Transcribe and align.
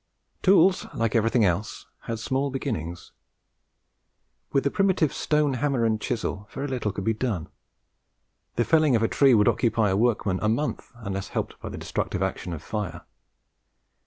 Tools, 0.41 0.87
like 0.95 1.13
everything 1.13 1.45
else, 1.45 1.85
had 2.05 2.17
small 2.17 2.49
beginnings. 2.49 3.11
With 4.51 4.63
the 4.63 4.71
primitive 4.71 5.13
stone 5.13 5.53
hammer 5.53 5.85
and 5.85 6.01
chisel 6.01 6.49
very 6.51 6.65
little 6.65 6.91
could 6.91 7.03
be 7.03 7.13
done. 7.13 7.49
The 8.55 8.65
felling 8.65 8.95
of 8.95 9.03
a 9.03 9.07
tree 9.07 9.35
would 9.35 9.47
occupy 9.47 9.91
a 9.91 9.95
workman 9.95 10.39
a 10.41 10.49
month, 10.49 10.91
unless 10.95 11.27
helped 11.27 11.59
by 11.61 11.69
the 11.69 11.77
destructive 11.77 12.23
action 12.23 12.51
of 12.51 12.63
fire. 12.63 13.01